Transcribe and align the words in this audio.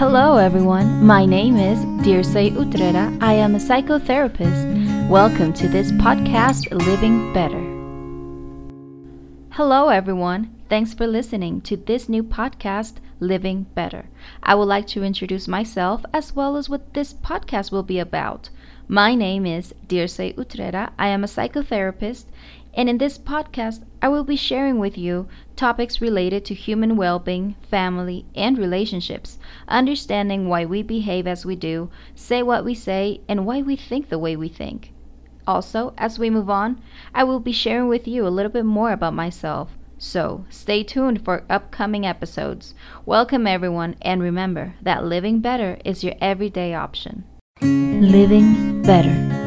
Hello, 0.00 0.38
everyone. 0.38 1.04
My 1.04 1.26
name 1.26 1.58
is 1.58 1.78
Dirce 2.02 2.50
Utrera. 2.50 3.22
I 3.22 3.34
am 3.34 3.54
a 3.54 3.58
psychotherapist. 3.58 5.10
Welcome 5.10 5.52
to 5.52 5.68
this 5.68 5.92
podcast, 5.92 6.72
Living 6.86 7.34
Better. 7.34 7.69
Hello, 9.62 9.90
everyone. 9.90 10.54
Thanks 10.70 10.94
for 10.94 11.06
listening 11.06 11.60
to 11.68 11.76
this 11.76 12.08
new 12.08 12.22
podcast, 12.22 12.94
Living 13.20 13.66
Better. 13.74 14.06
I 14.42 14.54
would 14.54 14.64
like 14.64 14.86
to 14.86 15.04
introduce 15.04 15.46
myself 15.46 16.02
as 16.14 16.34
well 16.34 16.56
as 16.56 16.70
what 16.70 16.94
this 16.94 17.12
podcast 17.12 17.70
will 17.70 17.82
be 17.82 17.98
about. 17.98 18.48
My 18.88 19.14
name 19.14 19.44
is 19.44 19.74
Dirce 19.86 20.16
Utrera. 20.16 20.92
I 20.98 21.08
am 21.08 21.22
a 21.22 21.26
psychotherapist, 21.26 22.24
and 22.72 22.88
in 22.88 22.96
this 22.96 23.18
podcast, 23.18 23.82
I 24.00 24.08
will 24.08 24.24
be 24.24 24.34
sharing 24.34 24.78
with 24.78 24.96
you 24.96 25.28
topics 25.56 26.00
related 26.00 26.46
to 26.46 26.54
human 26.54 26.96
well 26.96 27.18
being, 27.18 27.54
family, 27.60 28.24
and 28.34 28.56
relationships, 28.56 29.38
understanding 29.68 30.48
why 30.48 30.64
we 30.64 30.82
behave 30.82 31.26
as 31.26 31.44
we 31.44 31.54
do, 31.54 31.90
say 32.14 32.42
what 32.42 32.64
we 32.64 32.72
say, 32.72 33.20
and 33.28 33.44
why 33.44 33.60
we 33.60 33.76
think 33.76 34.08
the 34.08 34.18
way 34.18 34.36
we 34.36 34.48
think. 34.48 34.94
Also, 35.46 35.94
as 35.98 36.18
we 36.18 36.30
move 36.30 36.50
on, 36.50 36.80
I 37.14 37.24
will 37.24 37.40
be 37.40 37.52
sharing 37.52 37.88
with 37.88 38.06
you 38.06 38.26
a 38.26 38.28
little 38.28 38.52
bit 38.52 38.64
more 38.64 38.92
about 38.92 39.14
myself. 39.14 39.70
So, 39.98 40.44
stay 40.48 40.82
tuned 40.82 41.24
for 41.24 41.44
upcoming 41.50 42.06
episodes. 42.06 42.74
Welcome, 43.04 43.46
everyone, 43.46 43.96
and 44.00 44.22
remember 44.22 44.74
that 44.82 45.04
living 45.04 45.40
better 45.40 45.78
is 45.84 46.02
your 46.02 46.14
everyday 46.20 46.74
option. 46.74 47.24
Living 47.60 48.82
better. 48.82 49.39